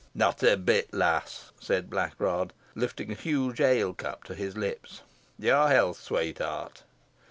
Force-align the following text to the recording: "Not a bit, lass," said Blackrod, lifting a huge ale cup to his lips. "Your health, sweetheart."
"Not 0.15 0.41
a 0.41 0.57
bit, 0.57 0.89
lass," 0.95 1.51
said 1.59 1.87
Blackrod, 1.87 2.53
lifting 2.73 3.11
a 3.11 3.13
huge 3.13 3.61
ale 3.61 3.93
cup 3.93 4.23
to 4.23 4.33
his 4.33 4.57
lips. 4.57 5.01
"Your 5.37 5.67
health, 5.67 6.01
sweetheart." 6.01 6.81